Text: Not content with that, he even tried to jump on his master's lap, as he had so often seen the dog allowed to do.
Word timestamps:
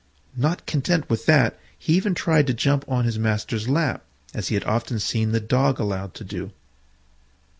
Not 0.35 0.65
content 0.65 1.07
with 1.11 1.27
that, 1.27 1.59
he 1.77 1.93
even 1.93 2.15
tried 2.15 2.47
to 2.47 2.55
jump 2.55 2.83
on 2.87 3.05
his 3.05 3.19
master's 3.19 3.69
lap, 3.69 4.03
as 4.33 4.47
he 4.47 4.55
had 4.55 4.63
so 4.63 4.69
often 4.69 4.97
seen 4.97 5.31
the 5.31 5.39
dog 5.39 5.79
allowed 5.79 6.15
to 6.15 6.23
do. 6.23 6.51